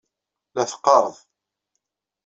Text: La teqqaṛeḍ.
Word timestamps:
La 0.55 0.63
teqqaṛeḍ. 0.69 1.15